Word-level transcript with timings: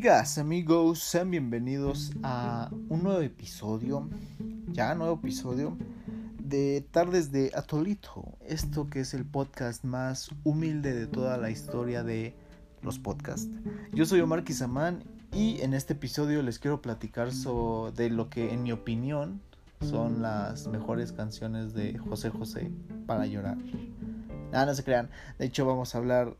Amigas, 0.00 0.38
amigos, 0.38 1.00
sean 1.00 1.30
bienvenidos 1.30 2.12
a 2.22 2.70
un 2.88 3.02
nuevo 3.02 3.20
episodio, 3.20 4.08
ya 4.72 4.94
nuevo 4.94 5.16
episodio 5.16 5.76
de 6.38 6.82
Tardes 6.90 7.32
de 7.32 7.52
Atolito, 7.54 8.24
esto 8.46 8.88
que 8.88 9.00
es 9.00 9.12
el 9.12 9.26
podcast 9.26 9.84
más 9.84 10.30
humilde 10.42 10.94
de 10.94 11.06
toda 11.06 11.36
la 11.36 11.50
historia 11.50 12.02
de 12.02 12.34
los 12.80 12.98
podcasts. 12.98 13.50
Yo 13.92 14.06
soy 14.06 14.22
Omar 14.22 14.42
Kizamán 14.42 15.04
y 15.34 15.60
en 15.60 15.74
este 15.74 15.92
episodio 15.92 16.40
les 16.40 16.58
quiero 16.58 16.80
platicar 16.80 17.30
sobre 17.30 17.92
de 17.92 18.08
lo 18.08 18.30
que 18.30 18.54
en 18.54 18.62
mi 18.62 18.72
opinión 18.72 19.42
son 19.82 20.22
las 20.22 20.66
mejores 20.66 21.12
canciones 21.12 21.74
de 21.74 21.98
José 21.98 22.30
José 22.30 22.70
para 23.04 23.26
llorar. 23.26 23.58
Nada, 24.50 24.64
no 24.64 24.74
se 24.74 24.82
crean. 24.82 25.10
De 25.38 25.44
hecho, 25.44 25.66
vamos 25.66 25.94
a 25.94 25.98
hablar 25.98 26.36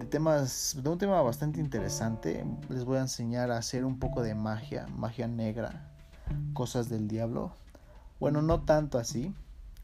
de 0.00 0.06
temas, 0.06 0.76
de 0.82 0.88
un 0.88 0.98
tema 0.98 1.20
bastante 1.22 1.60
interesante. 1.60 2.44
Les 2.68 2.84
voy 2.84 2.96
a 2.96 3.02
enseñar 3.02 3.50
a 3.50 3.58
hacer 3.58 3.84
un 3.84 3.98
poco 3.98 4.22
de 4.22 4.34
magia, 4.34 4.86
magia 4.96 5.28
negra, 5.28 5.88
cosas 6.54 6.88
del 6.88 7.06
diablo. 7.06 7.52
Bueno, 8.18 8.42
no 8.42 8.62
tanto 8.62 8.98
así. 8.98 9.34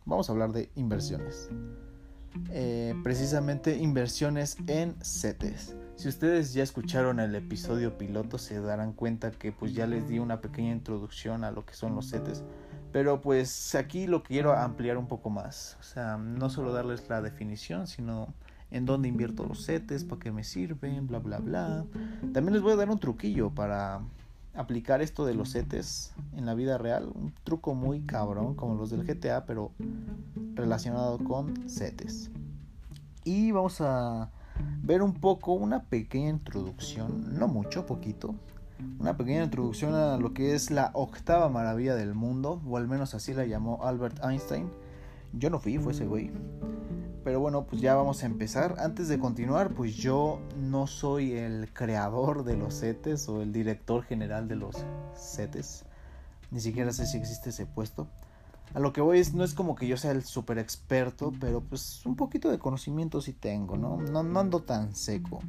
Vamos 0.07 0.29
a 0.29 0.33
hablar 0.33 0.53
de 0.53 0.71
inversiones. 0.75 1.51
Eh, 2.51 2.95
precisamente 3.03 3.77
inversiones 3.77 4.57
en 4.67 4.97
CETES. 5.03 5.77
Si 5.97 6.09
ustedes 6.09 6.53
ya 6.53 6.63
escucharon 6.63 7.21
el 7.21 7.35
episodio 7.35 7.97
piloto 7.97 8.37
se 8.37 8.61
darán 8.61 8.93
cuenta 8.93 9.31
que 9.31 9.53
pues 9.53 9.75
ya 9.75 9.87
les 9.87 10.09
di 10.09 10.19
una 10.19 10.41
pequeña 10.41 10.73
introducción 10.73 11.45
a 11.45 11.51
lo 11.51 11.65
que 11.65 11.75
son 11.75 11.95
los 11.95 12.11
CETES. 12.11 12.43
Pero 12.93 13.21
pues 13.21 13.75
aquí 13.75 14.07
lo 14.07 14.23
quiero 14.23 14.55
ampliar 14.55 14.97
un 14.97 15.09
poco 15.09 15.29
más. 15.29 15.77
O 15.81 15.83
sea, 15.83 16.17
no 16.17 16.49
solo 16.49 16.73
darles 16.73 17.09
la 17.09 17.21
definición, 17.21 17.87
sino 17.87 18.33
en 18.71 18.87
dónde 18.87 19.09
invierto 19.09 19.45
los 19.47 19.63
setes, 19.63 20.05
para 20.05 20.21
qué 20.21 20.33
me 20.33 20.45
sirven, 20.45 21.07
bla, 21.07 21.19
bla, 21.19 21.39
bla. 21.39 21.85
También 22.33 22.55
les 22.55 22.63
voy 22.63 22.73
a 22.73 22.77
dar 22.77 22.91
un 22.91 22.99
truquillo 22.99 23.51
para 23.51 24.01
aplicar 24.55 25.03
esto 25.03 25.25
de 25.25 25.35
los 25.35 25.51
setes 25.51 26.13
en 26.35 26.47
la 26.47 26.55
vida 26.55 26.79
real. 26.79 27.11
Un 27.15 27.33
truco 27.45 27.75
muy 27.75 28.01
cabrón, 28.01 28.55
como 28.55 28.75
los 28.75 28.91
del 28.91 29.05
GTA, 29.05 29.45
pero 29.47 29.73
relacionado 30.55 31.19
con 31.19 31.69
setes. 31.69 32.31
Y 33.25 33.53
vamos 33.53 33.81
a 33.81 34.31
ver 34.83 35.03
un 35.03 35.15
poco 35.15 35.53
una 35.53 35.85
pequeña 35.85 36.31
introducción, 36.31 37.39
no 37.39 37.49
mucho, 37.49 37.87
poquito, 37.87 38.35
una 38.99 39.17
pequeña 39.17 39.45
introducción 39.45 39.95
a 39.95 40.17
lo 40.17 40.33
que 40.33 40.55
es 40.55 40.71
la 40.71 40.91
octava 40.95 41.49
maravilla 41.49 41.95
del 41.95 42.15
mundo, 42.15 42.61
o 42.67 42.77
al 42.77 42.89
menos 42.89 43.15
así 43.15 43.35
la 43.35 43.45
llamó 43.45 43.85
Albert 43.85 44.23
Einstein. 44.25 44.71
Yo 45.33 45.51
no 45.51 45.59
fui, 45.59 45.79
fue 45.79 45.93
ese 45.93 46.07
güey. 46.07 46.31
Pero 47.27 47.41
bueno, 47.41 47.67
pues 47.67 47.83
ya 47.83 47.97
vamos 47.97 48.23
a 48.23 48.27
empezar. 48.27 48.77
Antes 48.79 49.09
de 49.09 49.19
continuar, 49.19 49.75
pues 49.75 49.97
yo 49.97 50.39
no 50.57 50.87
soy 50.87 51.33
el 51.33 51.73
creador 51.73 52.45
de 52.45 52.57
los 52.57 52.75
setes 52.75 53.29
o 53.29 53.43
el 53.43 53.53
director 53.53 54.05
general 54.05 54.47
de 54.47 54.55
los 54.55 54.77
setes. 55.17 55.85
Ni 56.53 56.61
siquiera 56.61 56.93
sé 56.93 57.05
si 57.05 57.17
existe 57.17 57.51
ese 57.51 57.67
puesto. 57.67 58.07
A 58.75 58.79
lo 58.79 58.93
que 58.93 59.01
voy 59.01 59.19
es, 59.19 59.35
no 59.35 59.43
es 59.43 59.55
como 59.55 59.75
que 59.75 59.89
yo 59.89 59.97
sea 59.97 60.13
el 60.13 60.23
super 60.23 60.57
experto, 60.59 61.33
pero 61.41 61.63
pues 61.63 62.07
un 62.07 62.15
poquito 62.15 62.49
de 62.49 62.61
conocimiento 62.61 63.21
sí 63.21 63.33
tengo, 63.33 63.77
¿no? 63.77 63.97
¿no? 63.97 64.23
No 64.23 64.39
ando 64.39 64.63
tan 64.63 64.95
seco. 64.95 65.41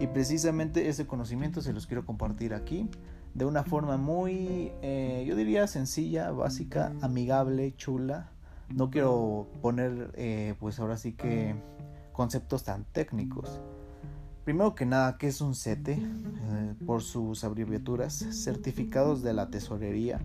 Y 0.00 0.06
precisamente 0.06 0.88
ese 0.88 1.06
conocimiento 1.06 1.60
se 1.60 1.74
los 1.74 1.86
quiero 1.86 2.06
compartir 2.06 2.54
aquí 2.54 2.88
de 3.34 3.44
una 3.44 3.64
forma 3.64 3.98
muy, 3.98 4.72
eh, 4.80 5.26
yo 5.28 5.36
diría 5.36 5.66
sencilla, 5.66 6.30
básica, 6.30 6.94
amigable, 7.02 7.74
chula. 7.76 8.30
No 8.74 8.90
quiero 8.90 9.48
poner, 9.62 10.12
eh, 10.14 10.54
pues 10.60 10.78
ahora 10.78 10.96
sí 10.96 11.12
que 11.12 11.54
conceptos 12.12 12.64
tan 12.64 12.84
técnicos. 12.84 13.60
Primero 14.44 14.74
que 14.74 14.86
nada, 14.86 15.18
¿qué 15.18 15.28
es 15.28 15.40
un 15.40 15.54
CETE? 15.54 15.92
Eh, 15.92 16.74
por 16.86 17.02
sus 17.02 17.44
abreviaturas, 17.44 18.14
certificados 18.14 19.22
de 19.22 19.34
la 19.34 19.50
tesorería 19.50 20.20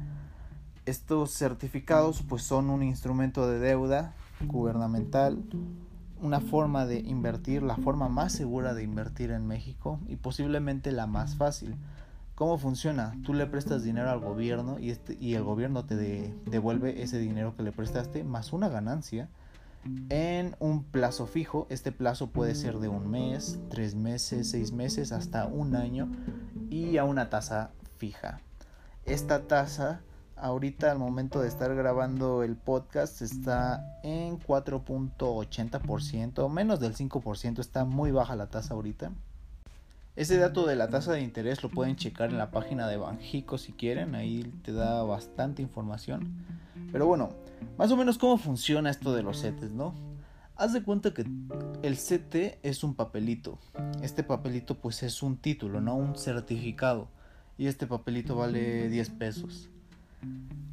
estos 0.85 1.31
certificados 1.31 2.23
pues 2.23 2.43
son 2.43 2.69
un 2.69 2.83
instrumento 2.83 3.49
de 3.49 3.59
deuda 3.59 4.13
gubernamental, 4.45 5.41
una 6.21 6.41
forma 6.41 6.85
de 6.85 6.99
invertir, 6.99 7.63
la 7.63 7.77
forma 7.77 8.09
más 8.09 8.33
segura 8.33 8.73
de 8.73 8.83
invertir 8.83 9.31
en 9.31 9.47
México 9.47 9.99
y 10.07 10.17
posiblemente 10.17 10.91
la 10.91 11.07
más 11.07 11.35
fácil. 11.35 11.75
¿Cómo 12.35 12.57
funciona? 12.57 13.13
Tú 13.23 13.33
le 13.33 13.45
prestas 13.45 13.83
dinero 13.83 14.09
al 14.09 14.19
gobierno 14.19 14.79
y, 14.79 14.89
este, 14.89 15.15
y 15.19 15.35
el 15.35 15.43
gobierno 15.43 15.85
te 15.85 16.33
devuelve 16.45 17.03
ese 17.03 17.19
dinero 17.19 17.55
que 17.55 17.61
le 17.61 17.71
prestaste 17.71 18.23
más 18.23 18.53
una 18.53 18.69
ganancia 18.69 19.29
en 20.09 20.55
un 20.59 20.83
plazo 20.83 21.27
fijo. 21.27 21.67
Este 21.69 21.91
plazo 21.91 22.31
puede 22.31 22.55
ser 22.55 22.79
de 22.79 22.87
un 22.87 23.07
mes, 23.09 23.59
tres 23.69 23.93
meses, 23.93 24.49
seis 24.49 24.71
meses, 24.71 25.11
hasta 25.11 25.45
un 25.45 25.75
año 25.75 26.11
y 26.71 26.97
a 26.97 27.03
una 27.03 27.29
tasa 27.29 27.69
fija. 27.97 28.41
Esta 29.05 29.47
tasa 29.47 30.01
ahorita 30.35 30.91
al 30.91 30.97
momento 30.97 31.39
de 31.39 31.47
estar 31.47 31.75
grabando 31.75 32.41
el 32.43 32.55
podcast 32.55 33.21
está 33.21 33.99
en 34.01 34.39
4.80%, 34.39 36.49
menos 36.49 36.79
del 36.79 36.95
5%, 36.95 37.59
está 37.59 37.85
muy 37.85 38.11
baja 38.11 38.35
la 38.35 38.47
tasa 38.47 38.73
ahorita. 38.73 39.11
Ese 40.15 40.37
dato 40.37 40.67
de 40.67 40.75
la 40.75 40.89
tasa 40.89 41.13
de 41.13 41.21
interés 41.21 41.63
lo 41.63 41.69
pueden 41.69 41.95
checar 41.95 42.29
en 42.29 42.37
la 42.37 42.51
página 42.51 42.87
de 42.87 42.97
Banjico 42.97 43.57
si 43.57 43.73
quieren, 43.73 44.13
ahí 44.13 44.43
te 44.63 44.71
da 44.71 45.01
bastante 45.01 45.63
información. 45.63 46.45
Pero 46.91 47.07
bueno, 47.07 47.29
más 47.79 47.91
o 47.91 47.97
menos 47.97 48.19
cómo 48.19 48.37
funciona 48.37 48.91
esto 48.91 49.13
de 49.13 49.23
los 49.23 49.41
CETES, 49.41 49.71
¿no? 49.71 49.95
Haz 50.55 50.71
de 50.73 50.83
cuenta 50.83 51.15
que 51.15 51.25
el 51.81 51.97
CT 51.97 52.59
es 52.61 52.83
un 52.83 52.93
papelito. 52.93 53.57
Este 54.03 54.23
papelito 54.23 54.75
pues 54.75 55.01
es 55.01 55.23
un 55.23 55.37
título, 55.37 55.81
no 55.81 55.95
un 55.95 56.15
certificado. 56.15 57.07
Y 57.57 57.65
este 57.65 57.87
papelito 57.87 58.35
vale 58.35 58.89
10 58.89 59.09
pesos. 59.11 59.69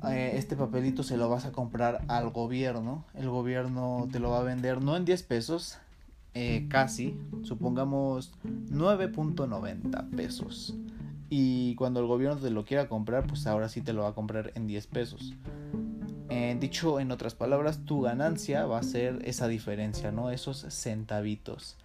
Eh, 0.06 0.32
este 0.34 0.54
papelito 0.54 1.02
se 1.02 1.16
lo 1.16 1.30
vas 1.30 1.46
a 1.46 1.52
comprar 1.52 2.02
al 2.08 2.28
gobierno. 2.28 3.06
El 3.14 3.30
gobierno 3.30 4.06
te 4.12 4.18
lo 4.18 4.30
va 4.30 4.40
a 4.40 4.42
vender 4.42 4.82
no 4.82 4.96
en 4.96 5.06
10 5.06 5.22
pesos, 5.22 5.78
eh, 6.34 6.66
casi, 6.68 7.16
supongamos 7.42 8.32
9.90 8.44 10.10
pesos. 10.10 10.74
Y 11.28 11.74
cuando 11.76 12.00
el 12.00 12.06
gobierno 12.06 12.36
te 12.36 12.50
lo 12.50 12.64
quiera 12.64 12.88
comprar, 12.88 13.26
pues 13.26 13.46
ahora 13.46 13.68
sí 13.68 13.80
te 13.80 13.92
lo 13.92 14.02
va 14.02 14.08
a 14.08 14.14
comprar 14.14 14.52
en 14.54 14.66
10 14.66 14.86
pesos. 14.88 15.34
Eh, 16.32 16.56
dicho 16.60 17.00
en 17.00 17.10
otras 17.10 17.34
palabras, 17.34 17.84
tu 17.84 18.02
ganancia 18.02 18.64
va 18.64 18.78
a 18.78 18.84
ser 18.84 19.18
esa 19.24 19.48
diferencia, 19.48 20.12
¿no? 20.12 20.30
Esos 20.30 20.64
centavitos. 20.68 21.76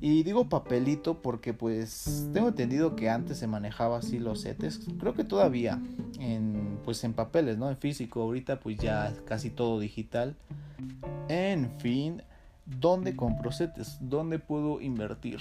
Y 0.00 0.24
digo 0.24 0.48
papelito 0.48 1.22
porque 1.22 1.54
pues 1.54 2.28
tengo 2.32 2.48
entendido 2.48 2.96
que 2.96 3.08
antes 3.08 3.38
se 3.38 3.46
manejaba 3.46 3.98
así 3.98 4.18
los 4.18 4.40
setes. 4.40 4.80
Creo 4.98 5.14
que 5.14 5.22
todavía 5.22 5.80
en 6.18 6.80
pues 6.84 7.04
en 7.04 7.12
papeles, 7.12 7.56
¿no? 7.56 7.70
En 7.70 7.76
físico. 7.76 8.22
Ahorita 8.22 8.58
pues 8.58 8.78
ya 8.78 9.12
casi 9.26 9.50
todo 9.50 9.78
digital. 9.78 10.34
En 11.28 11.70
fin, 11.78 12.22
¿dónde 12.66 13.16
compro 13.16 13.52
setes? 13.52 13.98
¿Dónde 14.00 14.38
puedo 14.38 14.80
invertir? 14.80 15.40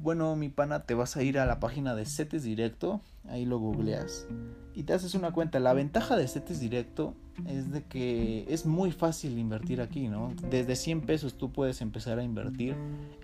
Bueno, 0.00 0.36
mi 0.36 0.48
pana, 0.48 0.84
te 0.84 0.94
vas 0.94 1.16
a 1.16 1.22
ir 1.22 1.38
a 1.38 1.46
la 1.46 1.60
página 1.60 1.94
de 1.94 2.04
CETES 2.04 2.42
Directo, 2.42 3.00
ahí 3.28 3.44
lo 3.46 3.58
googleas 3.58 4.26
y 4.74 4.82
te 4.82 4.92
haces 4.92 5.14
una 5.14 5.32
cuenta. 5.32 5.60
La 5.60 5.72
ventaja 5.72 6.16
de 6.16 6.26
CETES 6.26 6.60
Directo 6.60 7.14
es 7.46 7.70
de 7.70 7.84
que 7.84 8.44
es 8.48 8.66
muy 8.66 8.90
fácil 8.92 9.38
invertir 9.38 9.80
aquí, 9.80 10.08
¿no? 10.08 10.32
Desde 10.50 10.76
100 10.76 11.02
pesos 11.02 11.34
tú 11.34 11.52
puedes 11.52 11.80
empezar 11.80 12.18
a 12.18 12.24
invertir 12.24 12.76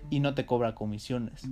y 0.09 0.21
no 0.21 0.33
te 0.33 0.45
cobra 0.45 0.75
comisiones. 0.75 1.43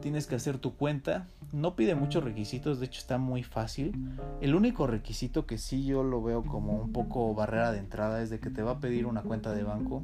Tienes 0.00 0.26
que 0.26 0.34
hacer 0.34 0.58
tu 0.58 0.74
cuenta, 0.74 1.28
no 1.52 1.76
pide 1.76 1.94
muchos 1.94 2.24
requisitos, 2.24 2.80
de 2.80 2.86
hecho 2.86 3.00
está 3.00 3.18
muy 3.18 3.42
fácil. 3.42 3.92
El 4.40 4.54
único 4.54 4.86
requisito 4.86 5.46
que 5.46 5.58
sí 5.58 5.84
yo 5.84 6.02
lo 6.02 6.22
veo 6.22 6.44
como 6.44 6.82
un 6.82 6.92
poco 6.92 7.34
barrera 7.34 7.72
de 7.72 7.78
entrada 7.78 8.22
es 8.22 8.30
de 8.30 8.40
que 8.40 8.50
te 8.50 8.62
va 8.62 8.72
a 8.72 8.80
pedir 8.80 9.06
una 9.06 9.22
cuenta 9.22 9.52
de 9.52 9.62
banco 9.64 10.02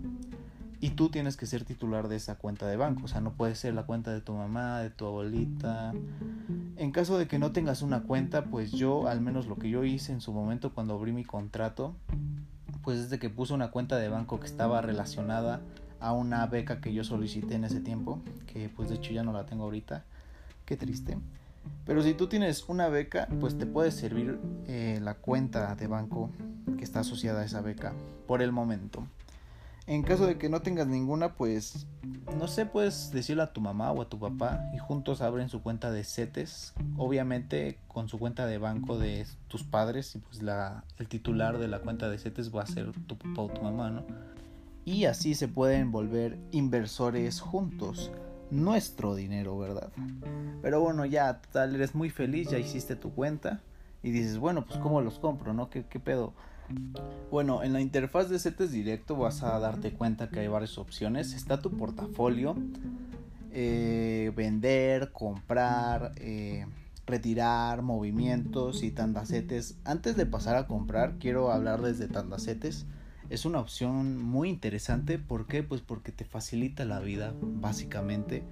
y 0.80 0.90
tú 0.90 1.08
tienes 1.08 1.36
que 1.36 1.46
ser 1.46 1.64
titular 1.64 2.08
de 2.08 2.16
esa 2.16 2.36
cuenta 2.36 2.66
de 2.66 2.76
banco. 2.76 3.04
O 3.04 3.08
sea, 3.08 3.20
no 3.20 3.32
puede 3.32 3.54
ser 3.54 3.74
la 3.74 3.84
cuenta 3.84 4.12
de 4.12 4.20
tu 4.20 4.34
mamá, 4.34 4.80
de 4.80 4.90
tu 4.90 5.06
abuelita. 5.06 5.92
En 6.76 6.92
caso 6.92 7.18
de 7.18 7.26
que 7.26 7.38
no 7.38 7.52
tengas 7.52 7.82
una 7.82 8.02
cuenta, 8.02 8.44
pues 8.44 8.72
yo, 8.72 9.08
al 9.08 9.20
menos 9.20 9.46
lo 9.46 9.56
que 9.56 9.70
yo 9.70 9.84
hice 9.84 10.12
en 10.12 10.20
su 10.20 10.32
momento 10.32 10.72
cuando 10.72 10.94
abrí 10.94 11.12
mi 11.12 11.24
contrato, 11.24 11.94
pues 12.82 12.98
es 13.00 13.10
de 13.10 13.18
que 13.18 13.28
puse 13.28 13.54
una 13.54 13.70
cuenta 13.70 13.96
de 13.96 14.08
banco 14.08 14.38
que 14.38 14.46
estaba 14.46 14.80
relacionada 14.80 15.60
a 16.00 16.12
una 16.12 16.46
beca 16.46 16.80
que 16.80 16.92
yo 16.92 17.02
solicité 17.02 17.54
en 17.56 17.64
ese 17.64 17.80
tiempo, 17.80 18.20
que 18.46 18.68
pues 18.68 18.88
de 18.88 18.96
hecho 18.96 19.12
ya 19.12 19.24
no 19.24 19.32
la 19.32 19.46
tengo 19.46 19.64
ahorita. 19.64 20.04
Qué 20.64 20.76
triste. 20.76 21.18
Pero 21.84 22.02
si 22.02 22.14
tú 22.14 22.28
tienes 22.28 22.68
una 22.68 22.88
beca, 22.88 23.28
pues 23.40 23.58
te 23.58 23.66
puede 23.66 23.90
servir 23.90 24.38
eh, 24.66 25.00
la 25.02 25.14
cuenta 25.14 25.74
de 25.74 25.86
banco 25.86 26.30
que 26.76 26.84
está 26.84 27.00
asociada 27.00 27.40
a 27.40 27.44
esa 27.44 27.62
beca 27.62 27.94
por 28.26 28.42
el 28.42 28.52
momento. 28.52 29.02
En 29.88 30.02
caso 30.02 30.26
de 30.26 30.36
que 30.36 30.50
no 30.50 30.60
tengas 30.60 30.86
ninguna, 30.86 31.34
pues 31.34 31.86
no 32.36 32.46
sé, 32.46 32.66
puedes 32.66 33.10
decirle 33.10 33.42
a 33.42 33.54
tu 33.54 33.62
mamá 33.62 33.90
o 33.90 34.02
a 34.02 34.08
tu 34.10 34.18
papá 34.18 34.62
y 34.74 34.78
juntos 34.78 35.22
abren 35.22 35.48
su 35.48 35.62
cuenta 35.62 35.90
de 35.90 36.04
CETES, 36.04 36.74
obviamente 36.98 37.78
con 37.88 38.06
su 38.10 38.18
cuenta 38.18 38.44
de 38.44 38.58
banco 38.58 38.98
de 38.98 39.26
tus 39.48 39.64
padres 39.64 40.14
y 40.14 40.18
pues 40.18 40.42
la, 40.42 40.84
el 40.98 41.08
titular 41.08 41.56
de 41.56 41.68
la 41.68 41.78
cuenta 41.78 42.10
de 42.10 42.18
CETES 42.18 42.54
va 42.54 42.64
a 42.64 42.66
ser 42.66 42.92
tu 43.06 43.16
papá 43.16 43.40
o 43.40 43.48
tu 43.48 43.62
mamá, 43.62 43.88
¿no? 43.88 44.04
Y 44.84 45.06
así 45.06 45.34
se 45.34 45.48
pueden 45.48 45.90
volver 45.90 46.38
inversores 46.52 47.40
juntos. 47.40 48.12
nuestro 48.50 49.14
dinero, 49.14 49.58
¿verdad? 49.58 49.90
Pero 50.62 50.80
bueno, 50.80 51.06
ya, 51.06 51.40
tal, 51.52 51.74
eres 51.74 51.94
muy 51.94 52.10
feliz, 52.10 52.50
ya 52.50 52.58
hiciste 52.58 52.94
tu 52.94 53.12
cuenta 53.12 53.60
y 54.02 54.10
dices, 54.10 54.38
bueno, 54.38 54.64
pues 54.66 54.78
¿cómo 54.80 55.00
los 55.00 55.18
compro, 55.18 55.52
no? 55.52 55.70
¿Qué, 55.70 55.84
qué 55.84 56.00
pedo? 56.00 56.34
Bueno, 57.30 57.62
en 57.62 57.72
la 57.72 57.80
interfaz 57.80 58.28
de 58.28 58.38
CETES 58.38 58.72
Directo 58.72 59.16
vas 59.16 59.42
a 59.42 59.58
darte 59.58 59.92
cuenta 59.92 60.28
que 60.28 60.40
hay 60.40 60.48
varias 60.48 60.78
opciones. 60.78 61.34
Está 61.34 61.60
tu 61.60 61.76
portafolio, 61.76 62.56
eh, 63.52 64.32
vender, 64.34 65.12
comprar, 65.12 66.12
eh, 66.16 66.66
retirar, 67.06 67.82
movimientos 67.82 68.82
y 68.82 68.90
tandacetes. 68.90 69.78
Antes 69.84 70.16
de 70.16 70.26
pasar 70.26 70.56
a 70.56 70.66
comprar, 70.66 71.18
quiero 71.18 71.52
hablarles 71.52 71.98
de 71.98 72.08
tandacetes. 72.08 72.86
Es 73.30 73.44
una 73.44 73.60
opción 73.60 74.22
muy 74.22 74.48
interesante. 74.48 75.18
¿Por 75.18 75.46
qué? 75.46 75.62
Pues 75.62 75.82
porque 75.82 76.12
te 76.12 76.24
facilita 76.24 76.84
la 76.84 77.00
vida, 77.00 77.34
básicamente. 77.40 78.42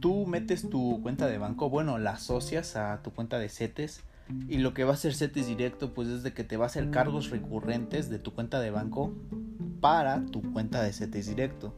Tú 0.00 0.26
metes 0.26 0.68
tu 0.68 1.00
cuenta 1.02 1.26
de 1.26 1.38
banco, 1.38 1.68
bueno, 1.68 1.98
la 1.98 2.12
asocias 2.12 2.76
a 2.76 3.02
tu 3.02 3.12
cuenta 3.12 3.38
de 3.38 3.48
CETES 3.48 4.02
y 4.48 4.58
lo 4.58 4.74
que 4.74 4.84
va 4.84 4.92
a 4.92 4.94
hacer 4.94 5.14
CETES 5.14 5.46
directo 5.46 5.94
pues 5.94 6.08
es 6.08 6.22
de 6.22 6.32
que 6.32 6.44
te 6.44 6.56
va 6.56 6.64
a 6.64 6.66
hacer 6.66 6.90
cargos 6.90 7.30
recurrentes 7.30 8.10
de 8.10 8.18
tu 8.18 8.34
cuenta 8.34 8.60
de 8.60 8.70
banco 8.70 9.12
para 9.80 10.24
tu 10.26 10.42
cuenta 10.52 10.82
de 10.82 10.92
CETES 10.92 11.28
directo. 11.28 11.74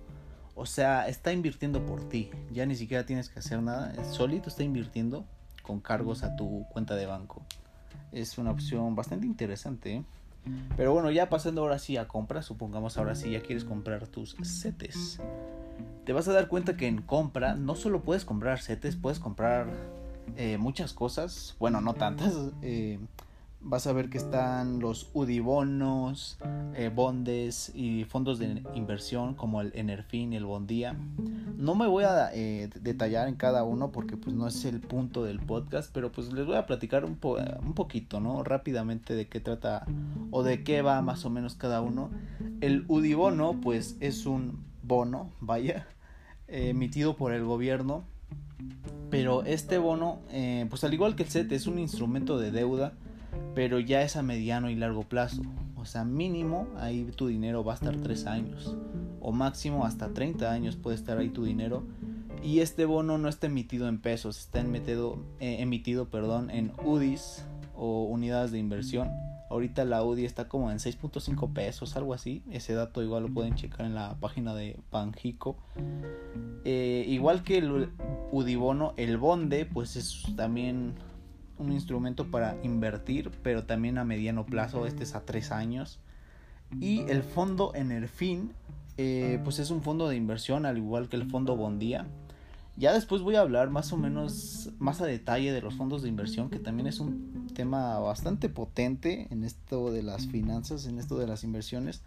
O 0.54 0.66
sea, 0.66 1.06
está 1.08 1.32
invirtiendo 1.32 1.84
por 1.86 2.08
ti. 2.08 2.30
Ya 2.50 2.66
ni 2.66 2.74
siquiera 2.74 3.06
tienes 3.06 3.28
que 3.28 3.38
hacer 3.38 3.62
nada. 3.62 3.92
Solito 4.04 4.48
está 4.48 4.64
invirtiendo 4.64 5.24
con 5.62 5.80
cargos 5.80 6.24
a 6.24 6.34
tu 6.36 6.66
cuenta 6.72 6.96
de 6.96 7.06
banco. 7.06 7.44
Es 8.10 8.38
una 8.38 8.50
opción 8.50 8.96
bastante 8.96 9.26
interesante. 9.26 9.94
¿eh? 9.94 10.04
Pero 10.76 10.92
bueno, 10.92 11.10
ya 11.10 11.28
pasando 11.28 11.60
ahora 11.60 11.78
sí 11.78 11.96
a 11.96 12.08
compra, 12.08 12.42
supongamos 12.42 12.98
ahora 12.98 13.14
sí 13.14 13.30
ya 13.30 13.40
quieres 13.40 13.64
comprar 13.64 14.08
tus 14.08 14.36
CETES. 14.42 15.20
Te 16.04 16.12
vas 16.12 16.26
a 16.26 16.32
dar 16.32 16.48
cuenta 16.48 16.76
que 16.76 16.88
en 16.88 17.02
compra 17.02 17.54
no 17.54 17.74
solo 17.74 18.02
puedes 18.02 18.24
comprar 18.24 18.60
CETES, 18.60 18.96
puedes 18.96 19.20
comprar 19.20 19.68
eh, 20.36 20.58
muchas 20.58 20.92
cosas, 20.92 21.56
bueno, 21.58 21.80
no 21.80 21.94
tantas. 21.94 22.34
Eh, 22.62 22.98
vas 23.60 23.86
a 23.86 23.92
ver 23.92 24.10
que 24.10 24.18
están 24.18 24.78
los 24.80 25.10
UDIBonos, 25.14 26.38
eh, 26.74 26.90
bondes 26.94 27.72
y 27.74 28.04
fondos 28.04 28.38
de 28.38 28.62
inversión 28.74 29.34
como 29.34 29.60
el 29.60 29.72
Enerfin 29.74 30.32
y 30.32 30.36
el 30.36 30.44
Bondía. 30.44 30.96
No 31.56 31.74
me 31.74 31.86
voy 31.86 32.04
a 32.04 32.26
detallar 32.26 33.28
en 33.28 33.36
cada 33.36 33.64
uno 33.64 33.90
porque 33.90 34.16
pues 34.16 34.34
no 34.34 34.46
es 34.46 34.64
el 34.64 34.80
punto 34.80 35.24
del 35.24 35.40
podcast, 35.40 35.90
pero 35.92 36.12
pues 36.12 36.32
les 36.32 36.46
voy 36.46 36.56
a 36.56 36.66
platicar 36.66 37.04
un, 37.04 37.18
un 37.22 37.74
poquito, 37.74 38.20
¿no? 38.20 38.44
Rápidamente 38.44 39.14
de 39.14 39.28
qué 39.28 39.40
trata 39.40 39.86
o 40.30 40.42
de 40.42 40.62
qué 40.62 40.82
va 40.82 41.00
más 41.02 41.24
o 41.24 41.30
menos 41.30 41.54
cada 41.54 41.80
uno. 41.80 42.10
El 42.60 42.84
UDIBono 42.88 43.60
pues 43.60 43.96
es 44.00 44.26
un 44.26 44.64
bono, 44.82 45.32
vaya, 45.40 45.86
emitido 46.48 47.16
por 47.16 47.32
el 47.32 47.44
gobierno 47.44 48.04
pero 49.10 49.42
este 49.44 49.78
bono, 49.78 50.18
eh, 50.30 50.66
pues 50.68 50.84
al 50.84 50.94
igual 50.94 51.16
que 51.16 51.22
el 51.22 51.30
SET, 51.30 51.50
es 51.52 51.66
un 51.66 51.78
instrumento 51.78 52.38
de 52.38 52.50
deuda, 52.50 52.92
pero 53.54 53.80
ya 53.80 54.02
es 54.02 54.16
a 54.16 54.22
mediano 54.22 54.70
y 54.70 54.74
largo 54.74 55.02
plazo. 55.02 55.42
O 55.76 55.84
sea, 55.84 56.04
mínimo 56.04 56.68
ahí 56.78 57.04
tu 57.16 57.28
dinero 57.28 57.64
va 57.64 57.72
a 57.72 57.76
estar 57.76 57.96
3 57.96 58.26
años. 58.26 58.76
O 59.20 59.32
máximo 59.32 59.84
hasta 59.84 60.12
30 60.12 60.50
años 60.50 60.76
puede 60.76 60.96
estar 60.96 61.18
ahí 61.18 61.30
tu 61.30 61.44
dinero. 61.44 61.84
Y 62.42 62.60
este 62.60 62.84
bono 62.84 63.18
no 63.18 63.28
está 63.28 63.46
emitido 63.46 63.88
en 63.88 63.98
pesos, 63.98 64.38
está 64.38 64.60
emitido, 64.60 65.18
eh, 65.40 65.56
emitido 65.60 66.08
perdón, 66.08 66.50
en 66.50 66.72
UDIs 66.84 67.44
o 67.74 68.04
unidades 68.04 68.52
de 68.52 68.58
inversión 68.58 69.08
Ahorita 69.50 69.84
la 69.84 70.02
UDI 70.02 70.24
está 70.24 70.48
como 70.48 70.70
en 70.70 70.78
6.5 70.78 71.52
pesos, 71.52 71.96
algo 71.96 72.12
así. 72.12 72.42
Ese 72.50 72.74
dato 72.74 73.02
igual 73.02 73.24
lo 73.24 73.28
pueden 73.32 73.54
checar 73.54 73.86
en 73.86 73.94
la 73.94 74.14
página 74.20 74.54
de 74.54 74.78
Panjico. 74.90 75.56
Eh, 76.64 77.04
igual 77.08 77.42
que 77.42 77.58
el 77.58 77.90
UDIBono, 78.30 78.92
el 78.96 79.16
bonde, 79.16 79.64
pues 79.64 79.96
es 79.96 80.24
también 80.36 80.94
un 81.58 81.72
instrumento 81.72 82.30
para 82.30 82.56
invertir, 82.62 83.30
pero 83.42 83.64
también 83.64 83.98
a 83.98 84.04
mediano 84.04 84.44
plazo, 84.44 84.86
este 84.86 85.04
es 85.04 85.14
a 85.14 85.24
3 85.24 85.50
años. 85.52 85.98
Y 86.80 87.00
el 87.08 87.22
fondo 87.22 87.74
Enerfin, 87.74 88.52
eh, 88.98 89.40
pues 89.44 89.58
es 89.58 89.70
un 89.70 89.82
fondo 89.82 90.08
de 90.08 90.16
inversión, 90.16 90.66
al 90.66 90.76
igual 90.76 91.08
que 91.08 91.16
el 91.16 91.24
fondo 91.30 91.56
Bondía 91.56 92.06
ya 92.78 92.92
después 92.92 93.22
voy 93.22 93.34
a 93.34 93.40
hablar 93.40 93.70
más 93.70 93.92
o 93.92 93.96
menos 93.96 94.70
más 94.78 95.00
a 95.00 95.06
detalle 95.06 95.52
de 95.52 95.60
los 95.60 95.74
fondos 95.74 96.02
de 96.02 96.08
inversión, 96.08 96.48
que 96.48 96.60
también 96.60 96.86
es 96.86 97.00
un 97.00 97.48
tema 97.54 97.98
bastante 97.98 98.48
potente 98.48 99.26
en 99.30 99.42
esto 99.42 99.90
de 99.90 100.04
las 100.04 100.28
finanzas, 100.28 100.86
en 100.86 100.98
esto 100.98 101.18
de 101.18 101.26
las 101.26 101.42
inversiones. 101.42 102.02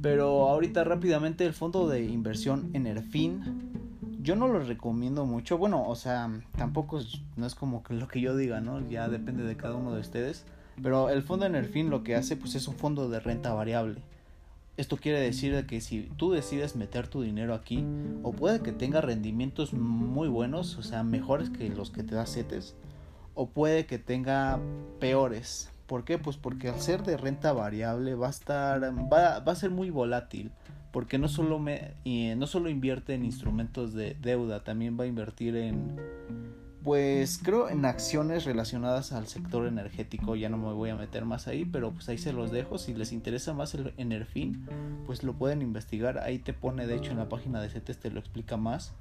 Pero 0.00 0.48
ahorita 0.48 0.84
rápidamente 0.84 1.44
el 1.44 1.52
fondo 1.52 1.88
de 1.88 2.04
inversión 2.04 2.70
Enerfin, 2.72 3.70
yo 4.22 4.34
no 4.34 4.48
lo 4.48 4.60
recomiendo 4.60 5.26
mucho. 5.26 5.58
Bueno, 5.58 5.86
o 5.86 5.94
sea, 5.94 6.30
tampoco 6.56 7.00
no 7.36 7.46
es 7.46 7.54
como 7.54 7.82
lo 7.90 8.08
que 8.08 8.20
yo 8.20 8.36
diga, 8.36 8.60
¿no? 8.60 8.88
Ya 8.88 9.08
depende 9.08 9.42
de 9.42 9.56
cada 9.56 9.74
uno 9.74 9.92
de 9.92 10.00
ustedes. 10.00 10.44
Pero 10.82 11.10
el 11.10 11.22
fondo 11.22 11.44
Enerfin 11.44 11.90
lo 11.90 12.02
que 12.02 12.16
hace 12.16 12.36
pues 12.36 12.54
es 12.54 12.66
un 12.66 12.76
fondo 12.76 13.10
de 13.10 13.20
renta 13.20 13.52
variable. 13.52 14.00
Esto 14.78 14.96
quiere 14.96 15.20
decir 15.20 15.66
que 15.66 15.82
si 15.82 16.10
tú 16.16 16.32
decides 16.32 16.76
meter 16.76 17.06
tu 17.06 17.20
dinero 17.20 17.52
aquí, 17.52 17.84
o 18.22 18.32
puede 18.32 18.60
que 18.60 18.72
tenga 18.72 19.02
rendimientos 19.02 19.74
muy 19.74 20.28
buenos, 20.28 20.78
o 20.78 20.82
sea, 20.82 21.02
mejores 21.02 21.50
que 21.50 21.68
los 21.68 21.90
que 21.90 22.02
te 22.02 22.14
da 22.14 22.24
CETES, 22.24 22.74
o 23.34 23.50
puede 23.50 23.84
que 23.84 23.98
tenga 23.98 24.60
peores. 24.98 25.70
¿Por 25.86 26.04
qué? 26.04 26.16
Pues 26.16 26.38
porque 26.38 26.70
al 26.70 26.80
ser 26.80 27.02
de 27.02 27.18
renta 27.18 27.52
variable 27.52 28.14
va 28.14 28.28
a 28.28 28.30
estar, 28.30 28.82
va, 28.82 29.36
a 29.36 29.54
ser 29.54 29.70
muy 29.70 29.90
volátil, 29.90 30.52
porque 30.90 31.18
no 31.18 31.28
solo, 31.28 31.58
me, 31.58 31.94
no 32.36 32.46
solo 32.46 32.70
invierte 32.70 33.12
en 33.12 33.26
instrumentos 33.26 33.92
de 33.92 34.16
deuda, 34.22 34.64
también 34.64 34.98
va 34.98 35.04
a 35.04 35.06
invertir 35.06 35.54
en 35.54 35.98
pues 36.84 37.38
creo 37.42 37.68
en 37.68 37.84
acciones 37.84 38.44
relacionadas 38.44 39.12
al 39.12 39.28
sector 39.28 39.66
energético, 39.66 40.34
ya 40.34 40.48
no 40.48 40.56
me 40.56 40.72
voy 40.72 40.90
a 40.90 40.96
meter 40.96 41.24
más 41.24 41.46
ahí, 41.46 41.64
pero 41.64 41.92
pues 41.92 42.08
ahí 42.08 42.18
se 42.18 42.32
los 42.32 42.50
dejo, 42.50 42.78
si 42.78 42.94
les 42.94 43.12
interesa 43.12 43.52
más 43.52 43.74
el 43.74 43.94
Enerfin, 43.96 44.66
pues 45.06 45.22
lo 45.22 45.34
pueden 45.34 45.62
investigar, 45.62 46.18
ahí 46.18 46.38
te 46.38 46.52
pone 46.52 46.86
de 46.86 46.96
hecho 46.96 47.12
en 47.12 47.18
la 47.18 47.28
página 47.28 47.60
de 47.60 47.70
CETES 47.70 47.98
te 47.98 48.10
lo 48.10 48.18
explica 48.18 48.56
más. 48.56 48.92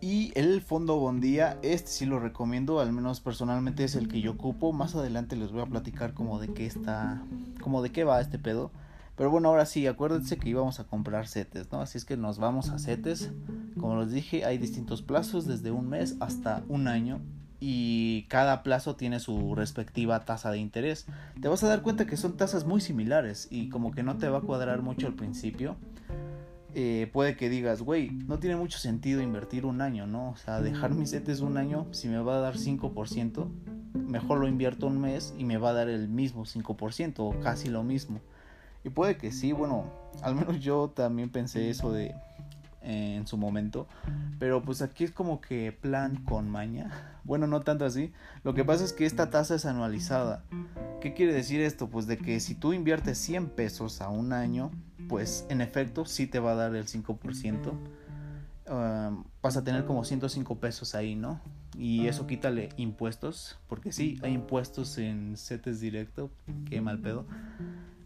Y 0.00 0.32
el 0.34 0.60
fondo 0.60 0.98
Bondía, 0.98 1.58
este 1.62 1.88
sí 1.88 2.04
lo 2.04 2.20
recomiendo, 2.20 2.80
al 2.80 2.92
menos 2.92 3.20
personalmente 3.20 3.84
es 3.84 3.94
el 3.94 4.08
que 4.08 4.20
yo 4.20 4.32
ocupo, 4.32 4.72
más 4.72 4.94
adelante 4.94 5.36
les 5.36 5.50
voy 5.50 5.62
a 5.62 5.66
platicar 5.66 6.12
como 6.12 6.38
de 6.38 6.48
qué 6.52 6.66
está, 6.66 7.22
como 7.62 7.80
de 7.80 7.90
qué 7.90 8.04
va 8.04 8.20
este 8.20 8.38
pedo. 8.38 8.70
Pero 9.16 9.30
bueno, 9.30 9.48
ahora 9.48 9.64
sí, 9.64 9.86
acuérdense 9.86 10.38
que 10.38 10.48
íbamos 10.48 10.80
a 10.80 10.84
comprar 10.84 11.28
setes, 11.28 11.70
¿no? 11.70 11.80
Así 11.80 11.98
es 11.98 12.04
que 12.04 12.16
nos 12.16 12.38
vamos 12.38 12.70
a 12.70 12.78
setes. 12.78 13.30
Como 13.78 14.00
les 14.00 14.10
dije, 14.10 14.44
hay 14.44 14.58
distintos 14.58 15.02
plazos, 15.02 15.46
desde 15.46 15.70
un 15.70 15.88
mes 15.88 16.16
hasta 16.20 16.64
un 16.68 16.88
año. 16.88 17.20
Y 17.60 18.24
cada 18.28 18.62
plazo 18.62 18.96
tiene 18.96 19.20
su 19.20 19.54
respectiva 19.54 20.24
tasa 20.24 20.50
de 20.50 20.58
interés. 20.58 21.06
Te 21.40 21.48
vas 21.48 21.62
a 21.62 21.68
dar 21.68 21.82
cuenta 21.82 22.06
que 22.06 22.16
son 22.16 22.36
tasas 22.36 22.64
muy 22.64 22.80
similares 22.80 23.46
y 23.50 23.68
como 23.68 23.92
que 23.92 24.02
no 24.02 24.18
te 24.18 24.28
va 24.28 24.38
a 24.38 24.42
cuadrar 24.42 24.82
mucho 24.82 25.06
al 25.06 25.14
principio. 25.14 25.76
Eh, 26.74 27.08
puede 27.12 27.36
que 27.36 27.48
digas, 27.48 27.82
güey, 27.82 28.10
no 28.10 28.40
tiene 28.40 28.56
mucho 28.56 28.78
sentido 28.78 29.22
invertir 29.22 29.64
un 29.64 29.80
año, 29.80 30.08
¿no? 30.08 30.30
O 30.30 30.36
sea, 30.36 30.60
dejar 30.60 30.92
mis 30.92 31.10
setes 31.10 31.40
un 31.40 31.56
año, 31.56 31.86
si 31.92 32.08
me 32.08 32.18
va 32.18 32.38
a 32.38 32.40
dar 32.40 32.56
5%, 32.56 33.48
mejor 33.94 34.40
lo 34.40 34.48
invierto 34.48 34.88
un 34.88 35.00
mes 35.00 35.34
y 35.38 35.44
me 35.44 35.56
va 35.56 35.70
a 35.70 35.72
dar 35.72 35.88
el 35.88 36.08
mismo 36.08 36.44
5% 36.44 37.14
o 37.18 37.38
casi 37.40 37.68
lo 37.68 37.84
mismo. 37.84 38.20
Y 38.84 38.90
puede 38.90 39.16
que 39.16 39.32
sí, 39.32 39.52
bueno, 39.52 39.90
al 40.22 40.34
menos 40.34 40.60
yo 40.60 40.92
también 40.94 41.30
pensé 41.30 41.70
eso 41.70 41.90
de 41.90 42.14
eh, 42.86 43.14
en 43.16 43.26
su 43.26 43.38
momento. 43.38 43.88
Pero 44.38 44.62
pues 44.62 44.82
aquí 44.82 45.04
es 45.04 45.10
como 45.10 45.40
que 45.40 45.72
plan 45.72 46.16
con 46.16 46.48
maña. 46.48 47.10
Bueno, 47.24 47.46
no 47.46 47.62
tanto 47.62 47.86
así. 47.86 48.12
Lo 48.42 48.52
que 48.52 48.66
pasa 48.66 48.84
es 48.84 48.92
que 48.92 49.06
esta 49.06 49.30
tasa 49.30 49.54
es 49.54 49.64
anualizada. 49.64 50.44
¿Qué 51.00 51.14
quiere 51.14 51.32
decir 51.32 51.62
esto? 51.62 51.88
Pues 51.88 52.06
de 52.06 52.18
que 52.18 52.38
si 52.38 52.54
tú 52.54 52.74
inviertes 52.74 53.16
100 53.16 53.48
pesos 53.48 54.02
a 54.02 54.10
un 54.10 54.34
año, 54.34 54.70
pues 55.08 55.46
en 55.48 55.62
efecto 55.62 56.04
sí 56.04 56.26
te 56.26 56.38
va 56.38 56.52
a 56.52 56.54
dar 56.54 56.76
el 56.76 56.84
5%. 56.84 57.72
vas 59.40 59.56
a 59.56 59.64
tener 59.64 59.86
como 59.86 60.04
105 60.04 60.60
pesos 60.60 60.94
ahí, 60.94 61.14
¿no? 61.14 61.40
Y 61.78 62.08
eso 62.08 62.26
quítale 62.26 62.68
impuestos, 62.76 63.58
porque 63.68 63.90
sí, 63.90 64.18
hay 64.22 64.34
impuestos 64.34 64.98
en 64.98 65.38
CETES 65.38 65.80
directo, 65.80 66.30
qué 66.68 66.82
mal 66.82 66.98
pedo. 66.98 67.24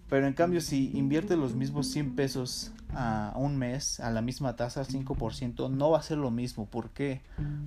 Pero 0.09 0.27
en 0.27 0.33
cambio, 0.33 0.61
si 0.61 0.91
inviertes 0.97 1.37
los 1.37 1.55
mismos 1.55 1.89
100 1.89 2.15
pesos 2.15 2.73
a 2.95 3.35
un 3.37 3.59
mes 3.59 4.01
a 4.01 4.11
la 4.11 4.23
misma 4.23 4.57
tasa, 4.57 4.85
5%, 4.85 5.71
no 5.71 5.91
va 5.91 5.99
a 5.99 6.03
ser 6.03 6.17
lo 6.17 6.31
mismo. 6.31 6.67
¿Por 6.67 6.91
qué? 6.91 7.21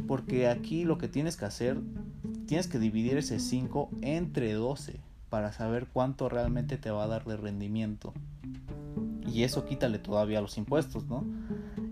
Porque 0.08 0.48
aquí 0.48 0.84
lo 0.84 0.98
que 0.98 1.08
tienes 1.08 1.38
que 1.38 1.46
hacer, 1.46 1.78
tienes 2.48 2.68
que 2.68 2.80
dividir 2.80 3.18
ese 3.18 3.40
5 3.40 3.90
entre 4.02 4.54
12 4.54 5.00
para 5.30 5.54
saber 5.54 5.88
cuánto 5.94 6.30
realmente 6.30 6.78
te 6.78 6.90
va 6.90 7.04
a 7.04 7.08
dar 7.08 7.26
de 7.26 7.38
rendimiento. 7.38 8.12
Y 9.28 9.44
eso 9.44 9.66
quítale 9.66 10.00
todavía 10.00 10.42
los 10.42 10.58
impuestos, 10.58 11.06
¿no? 11.06 11.24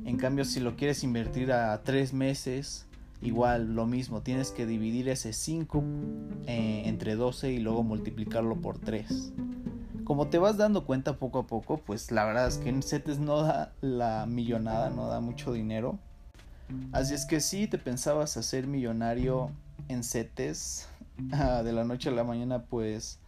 En 0.03 0.17
cambio, 0.17 0.45
si 0.45 0.59
lo 0.59 0.75
quieres 0.75 1.03
invertir 1.03 1.53
a 1.53 1.83
3 1.83 2.13
meses, 2.13 2.87
igual 3.21 3.75
lo 3.75 3.85
mismo, 3.85 4.21
tienes 4.23 4.49
que 4.49 4.65
dividir 4.65 5.09
ese 5.09 5.31
5 5.31 5.83
eh, 6.47 6.81
entre 6.85 7.15
12 7.15 7.51
y 7.51 7.59
luego 7.59 7.83
multiplicarlo 7.83 8.55
por 8.59 8.79
3 8.79 9.31
como 10.09 10.27
te 10.27 10.39
vas 10.39 10.57
dando 10.57 10.85
cuenta 10.85 11.17
poco 11.17 11.37
a 11.37 11.45
poco, 11.45 11.77
pues 11.77 12.09
la 12.09 12.25
verdad 12.25 12.47
es 12.47 12.57
que 12.57 12.69
en 12.69 12.81
CETES 12.81 13.19
no 13.19 13.43
da 13.43 13.73
la 13.79 14.25
millonada, 14.25 14.89
no 14.89 15.07
da 15.07 15.19
mucho 15.19 15.53
dinero. 15.53 15.99
Así 16.91 17.13
es 17.13 17.27
que 17.27 17.39
si 17.39 17.67
te 17.67 17.77
pensabas 17.77 18.35
hacer 18.35 18.65
millonario 18.65 19.51
en 19.87 20.03
CETES 20.03 20.89
ah, 21.31 21.61
de 21.61 21.73
la 21.73 21.83
noche 21.83 22.09
a 22.09 22.11
la 22.11 22.23
mañana, 22.23 22.63
pues, 22.63 23.19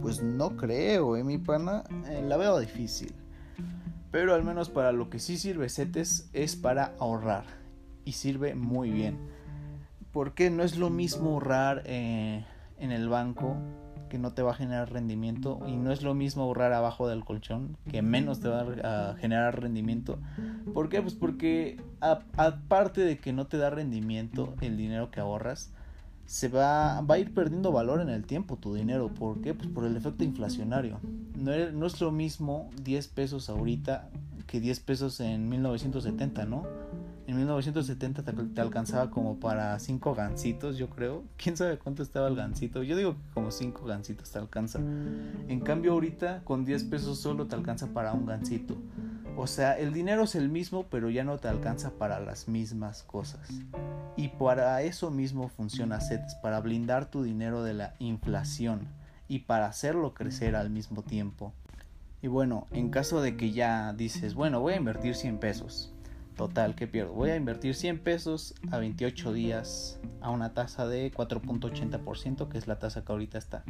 pues 0.00 0.22
no 0.22 0.56
creo, 0.56 1.18
¿eh, 1.18 1.22
mi 1.22 1.36
pana? 1.36 1.84
Eh, 2.08 2.24
la 2.26 2.38
veo 2.38 2.58
difícil. 2.58 3.12
Pero 4.10 4.34
al 4.34 4.42
menos 4.42 4.70
para 4.70 4.90
lo 4.90 5.10
que 5.10 5.18
sí 5.18 5.36
sirve 5.36 5.68
CETES 5.68 6.30
es 6.32 6.56
para 6.56 6.94
ahorrar. 6.98 7.44
Y 8.06 8.12
sirve 8.12 8.54
muy 8.54 8.90
bien. 8.90 9.18
Porque 10.12 10.48
no 10.48 10.62
es 10.62 10.78
lo 10.78 10.88
mismo 10.88 11.32
ahorrar 11.32 11.82
eh, 11.84 12.46
en 12.78 12.90
el 12.90 13.10
banco 13.10 13.58
que 14.12 14.18
no 14.18 14.34
te 14.34 14.42
va 14.42 14.50
a 14.50 14.54
generar 14.54 14.92
rendimiento 14.92 15.58
y 15.66 15.72
no 15.72 15.90
es 15.90 16.02
lo 16.02 16.12
mismo 16.12 16.42
ahorrar 16.42 16.74
abajo 16.74 17.08
del 17.08 17.24
colchón 17.24 17.78
que 17.90 18.02
menos 18.02 18.40
te 18.40 18.48
va 18.48 18.66
a 18.84 19.14
generar 19.14 19.58
rendimiento. 19.58 20.18
¿Por 20.74 20.90
qué? 20.90 21.00
Pues 21.00 21.14
porque 21.14 21.80
aparte 21.98 23.00
de 23.00 23.16
que 23.16 23.32
no 23.32 23.46
te 23.46 23.56
da 23.56 23.70
rendimiento 23.70 24.52
el 24.60 24.76
dinero 24.76 25.10
que 25.10 25.20
ahorras, 25.20 25.72
se 26.26 26.48
va, 26.48 27.00
va 27.00 27.14
a 27.14 27.18
ir 27.20 27.32
perdiendo 27.32 27.72
valor 27.72 28.02
en 28.02 28.10
el 28.10 28.26
tiempo 28.26 28.58
tu 28.58 28.74
dinero. 28.74 29.08
¿Por 29.08 29.40
qué? 29.40 29.54
Pues 29.54 29.68
por 29.68 29.86
el 29.86 29.96
efecto 29.96 30.24
inflacionario. 30.24 31.00
No 31.34 31.54
es, 31.54 31.72
no 31.72 31.86
es 31.86 31.98
lo 31.98 32.12
mismo 32.12 32.68
10 32.82 33.08
pesos 33.08 33.48
ahorita 33.48 34.10
que 34.46 34.60
10 34.60 34.78
pesos 34.80 35.20
en 35.20 35.48
1970, 35.48 36.44
¿no? 36.44 36.66
En 37.32 37.38
1970 37.38 38.24
te, 38.24 38.60
alcanzaba 38.60 39.10
como 39.10 39.40
para 39.40 39.78
5 39.78 40.14
gancitos, 40.14 40.76
yo 40.76 40.90
creo. 40.90 41.24
¿Quién 41.38 41.56
sabe 41.56 41.78
cuánto 41.78 42.02
estaba 42.02 42.28
el 42.28 42.36
gancito? 42.36 42.82
Yo 42.82 42.94
digo 42.94 43.14
que 43.14 43.32
como 43.32 43.50
5 43.50 43.86
gancitos 43.86 44.30
te 44.30 44.38
alcanza. 44.38 44.80
En 45.48 45.60
cambio 45.60 45.92
ahorita 45.92 46.42
con 46.44 46.66
10 46.66 46.84
pesos 46.84 47.18
solo 47.18 47.46
te 47.46 47.54
alcanza 47.54 47.86
para 47.94 48.12
un 48.12 48.26
gancito. 48.26 48.76
O 49.34 49.46
sea, 49.46 49.78
el 49.78 49.94
dinero 49.94 50.24
es 50.24 50.34
el 50.34 50.50
mismo, 50.50 50.84
pero 50.90 51.08
ya 51.08 51.24
no 51.24 51.38
te 51.38 51.48
alcanza 51.48 51.92
para 51.92 52.20
las 52.20 52.48
mismas 52.48 53.02
cosas. 53.02 53.48
Y 54.14 54.28
para 54.28 54.82
eso 54.82 55.10
mismo 55.10 55.48
funciona 55.48 56.02
CETES, 56.02 56.34
para 56.34 56.60
blindar 56.60 57.10
tu 57.10 57.22
dinero 57.22 57.62
de 57.62 57.72
la 57.72 57.94
inflación 57.98 58.88
y 59.26 59.38
para 59.38 59.68
hacerlo 59.68 60.12
crecer 60.12 60.54
al 60.54 60.68
mismo 60.68 61.02
tiempo. 61.02 61.54
Y 62.20 62.26
bueno, 62.26 62.66
en 62.72 62.90
caso 62.90 63.22
de 63.22 63.38
que 63.38 63.52
ya 63.52 63.94
dices, 63.94 64.34
bueno, 64.34 64.60
voy 64.60 64.74
a 64.74 64.76
invertir 64.76 65.14
100 65.14 65.38
pesos 65.38 65.94
Total, 66.36 66.74
¿qué 66.74 66.86
pierdo? 66.86 67.12
Voy 67.12 67.30
a 67.30 67.36
invertir 67.36 67.74
100 67.74 67.98
pesos 68.00 68.54
a 68.70 68.78
28 68.78 69.32
días 69.32 70.00
a 70.20 70.30
una 70.30 70.54
tasa 70.54 70.86
de 70.86 71.12
4.80%, 71.12 72.48
que 72.48 72.58
es 72.58 72.66
la 72.66 72.78
tasa 72.78 73.04
que 73.04 73.12
ahorita 73.12 73.38
está. 73.38 73.64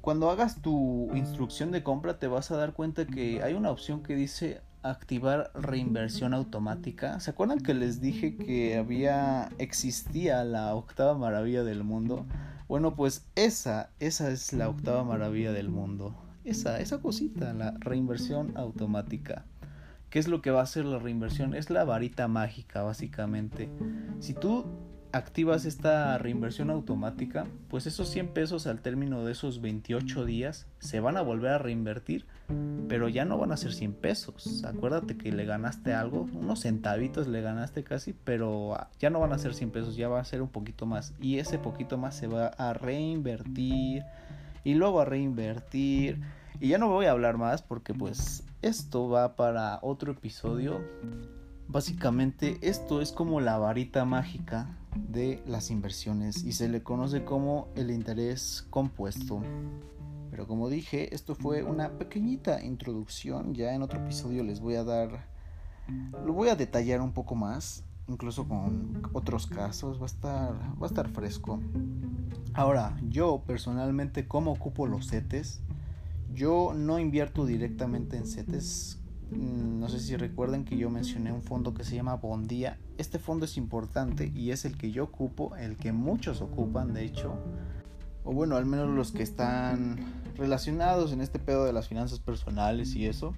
Cuando 0.00 0.30
hagas 0.30 0.60
tu 0.60 1.10
instrucción 1.14 1.70
de 1.70 1.82
compra 1.82 2.18
te 2.18 2.28
vas 2.28 2.50
a 2.50 2.56
dar 2.58 2.74
cuenta 2.74 3.06
que 3.06 3.42
hay 3.42 3.54
una 3.54 3.70
opción 3.70 4.02
que 4.02 4.14
dice 4.14 4.60
activar 4.82 5.50
reinversión 5.54 6.34
automática. 6.34 7.18
¿Se 7.20 7.30
acuerdan 7.30 7.60
que 7.60 7.72
les 7.72 8.02
dije 8.02 8.36
que 8.36 8.76
había 8.76 9.48
existía 9.56 10.44
la 10.44 10.74
octava 10.74 11.16
maravilla 11.16 11.64
del 11.64 11.84
mundo? 11.84 12.26
Bueno, 12.68 12.94
pues 12.94 13.26
esa 13.34 13.88
esa 13.98 14.30
es 14.30 14.52
la 14.52 14.68
octava 14.68 15.04
maravilla 15.04 15.52
del 15.52 15.70
mundo. 15.70 16.14
Esa 16.44 16.80
esa 16.80 16.98
cosita, 17.00 17.54
la 17.54 17.72
reinversión 17.80 18.54
automática. 18.58 19.46
¿Qué 20.14 20.20
es 20.20 20.28
lo 20.28 20.42
que 20.42 20.52
va 20.52 20.60
a 20.60 20.62
hacer 20.62 20.84
la 20.84 21.00
reinversión? 21.00 21.56
Es 21.56 21.70
la 21.70 21.82
varita 21.82 22.28
mágica, 22.28 22.84
básicamente. 22.84 23.68
Si 24.20 24.32
tú 24.32 24.64
activas 25.10 25.64
esta 25.64 26.16
reinversión 26.18 26.70
automática, 26.70 27.48
pues 27.68 27.88
esos 27.88 28.10
100 28.10 28.28
pesos 28.28 28.68
al 28.68 28.80
término 28.80 29.24
de 29.24 29.32
esos 29.32 29.60
28 29.60 30.24
días 30.24 30.68
se 30.78 31.00
van 31.00 31.16
a 31.16 31.22
volver 31.22 31.50
a 31.50 31.58
reinvertir, 31.58 32.26
pero 32.86 33.08
ya 33.08 33.24
no 33.24 33.38
van 33.38 33.50
a 33.50 33.56
ser 33.56 33.72
100 33.72 33.94
pesos. 33.94 34.62
Acuérdate 34.62 35.16
que 35.16 35.32
le 35.32 35.46
ganaste 35.46 35.94
algo, 35.94 36.28
unos 36.32 36.60
centavitos 36.60 37.26
le 37.26 37.42
ganaste 37.42 37.82
casi, 37.82 38.12
pero 38.12 38.76
ya 39.00 39.10
no 39.10 39.18
van 39.18 39.32
a 39.32 39.38
ser 39.38 39.52
100 39.52 39.72
pesos, 39.72 39.96
ya 39.96 40.06
va 40.06 40.20
a 40.20 40.24
ser 40.24 40.42
un 40.42 40.48
poquito 40.48 40.86
más. 40.86 41.12
Y 41.20 41.40
ese 41.40 41.58
poquito 41.58 41.98
más 41.98 42.14
se 42.14 42.28
va 42.28 42.52
a 42.56 42.72
reinvertir 42.72 44.04
y 44.62 44.74
luego 44.74 45.00
a 45.00 45.06
reinvertir. 45.06 46.20
Y 46.60 46.68
ya 46.68 46.78
no 46.78 46.88
voy 46.88 47.06
a 47.06 47.10
hablar 47.10 47.36
más 47.36 47.62
porque 47.62 47.92
pues 47.94 48.44
esto 48.64 49.10
va 49.10 49.36
para 49.36 49.78
otro 49.82 50.12
episodio. 50.12 50.80
Básicamente 51.68 52.56
esto 52.62 53.02
es 53.02 53.12
como 53.12 53.42
la 53.42 53.58
varita 53.58 54.06
mágica 54.06 54.78
de 54.96 55.42
las 55.46 55.70
inversiones 55.70 56.42
y 56.44 56.52
se 56.52 56.70
le 56.70 56.82
conoce 56.82 57.24
como 57.24 57.68
el 57.76 57.90
interés 57.90 58.66
compuesto. 58.70 59.42
Pero 60.30 60.46
como 60.46 60.70
dije, 60.70 61.14
esto 61.14 61.34
fue 61.34 61.62
una 61.62 61.98
pequeñita 61.98 62.62
introducción. 62.64 63.54
Ya 63.54 63.74
en 63.74 63.82
otro 63.82 64.00
episodio 64.00 64.42
les 64.42 64.60
voy 64.60 64.76
a 64.76 64.84
dar, 64.84 65.26
lo 66.24 66.32
voy 66.32 66.48
a 66.48 66.56
detallar 66.56 67.02
un 67.02 67.12
poco 67.12 67.34
más, 67.34 67.84
incluso 68.08 68.48
con 68.48 69.02
otros 69.12 69.46
casos. 69.46 69.98
Va 69.98 70.04
a 70.04 70.06
estar, 70.06 70.54
va 70.80 70.86
a 70.86 70.88
estar 70.88 71.08
fresco. 71.10 71.60
Ahora, 72.54 72.96
yo 73.10 73.42
personalmente, 73.46 74.26
¿cómo 74.26 74.52
ocupo 74.52 74.86
los 74.86 75.10
CETES? 75.10 75.60
Yo 76.32 76.72
no 76.74 76.98
invierto 76.98 77.46
directamente 77.46 78.16
en 78.16 78.26
CETES. 78.26 79.00
Mm, 79.30 79.80
no 79.80 79.88
sé 79.88 80.00
si 80.00 80.16
recuerden 80.16 80.64
que 80.64 80.76
yo 80.76 80.90
mencioné 80.90 81.32
un 81.32 81.42
fondo 81.42 81.74
que 81.74 81.84
se 81.84 81.96
llama 81.96 82.16
Bondía. 82.16 82.78
Este 82.98 83.18
fondo 83.18 83.44
es 83.44 83.56
importante 83.56 84.30
y 84.34 84.50
es 84.50 84.64
el 84.64 84.76
que 84.76 84.90
yo 84.90 85.04
ocupo, 85.04 85.56
el 85.56 85.76
que 85.76 85.92
muchos 85.92 86.40
ocupan, 86.40 86.94
de 86.94 87.04
hecho. 87.04 87.34
O 88.24 88.32
bueno, 88.32 88.56
al 88.56 88.66
menos 88.66 88.88
los 88.90 89.12
que 89.12 89.22
están 89.22 89.98
relacionados 90.36 91.12
en 91.12 91.20
este 91.20 91.38
pedo 91.38 91.64
de 91.64 91.72
las 91.72 91.88
finanzas 91.88 92.20
personales 92.20 92.94
y 92.94 93.06
eso. 93.06 93.34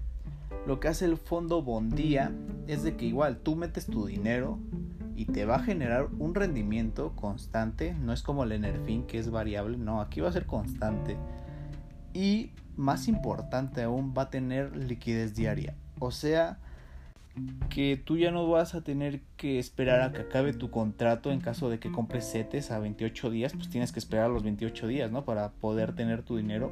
Lo 0.66 0.80
que 0.80 0.88
hace 0.88 1.04
el 1.04 1.16
fondo 1.16 1.62
Bondía 1.62 2.32
es 2.66 2.82
de 2.82 2.96
que 2.96 3.06
igual 3.06 3.38
tú 3.38 3.56
metes 3.56 3.86
tu 3.86 4.06
dinero 4.06 4.58
y 5.16 5.26
te 5.26 5.44
va 5.44 5.56
a 5.56 5.62
generar 5.62 6.08
un 6.18 6.34
rendimiento 6.34 7.14
constante. 7.16 7.94
No 7.94 8.12
es 8.12 8.22
como 8.22 8.44
el 8.44 8.52
Enerfin 8.52 9.06
que 9.06 9.18
es 9.18 9.30
variable, 9.30 9.76
no, 9.78 10.00
aquí 10.00 10.20
va 10.20 10.28
a 10.28 10.32
ser 10.32 10.46
constante. 10.46 11.16
Y 12.12 12.52
más 12.76 13.08
importante 13.08 13.82
aún, 13.82 14.14
va 14.16 14.22
a 14.22 14.30
tener 14.30 14.76
liquidez 14.76 15.34
diaria. 15.34 15.74
O 15.98 16.10
sea, 16.10 16.58
que 17.68 18.00
tú 18.02 18.16
ya 18.16 18.30
no 18.30 18.48
vas 18.48 18.74
a 18.74 18.80
tener 18.80 19.20
que 19.36 19.58
esperar 19.58 20.00
a 20.00 20.12
que 20.12 20.22
acabe 20.22 20.52
tu 20.52 20.70
contrato 20.70 21.30
en 21.30 21.40
caso 21.40 21.68
de 21.68 21.78
que 21.78 21.92
compres 21.92 22.30
CETES 22.32 22.70
a 22.70 22.78
28 22.78 23.30
días, 23.30 23.52
pues 23.52 23.68
tienes 23.68 23.92
que 23.92 23.98
esperar 23.98 24.30
los 24.30 24.42
28 24.42 24.86
días, 24.86 25.10
¿no? 25.10 25.24
Para 25.24 25.50
poder 25.50 25.94
tener 25.94 26.22
tu 26.22 26.36
dinero. 26.36 26.70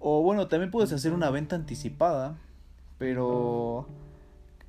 O 0.00 0.22
bueno, 0.22 0.46
también 0.46 0.70
puedes 0.70 0.92
hacer 0.92 1.12
una 1.12 1.30
venta 1.30 1.56
anticipada, 1.56 2.36
pero 2.98 3.88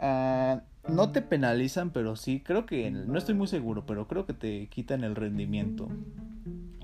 uh, 0.01 0.59
no 0.91 1.11
te 1.11 1.21
penalizan, 1.21 1.91
pero 1.91 2.15
sí, 2.15 2.41
creo 2.43 2.65
que, 2.65 2.89
no 2.89 3.17
estoy 3.17 3.35
muy 3.35 3.47
seguro, 3.47 3.85
pero 3.85 4.07
creo 4.07 4.25
que 4.25 4.33
te 4.33 4.67
quitan 4.67 5.03
el 5.03 5.15
rendimiento. 5.15 5.87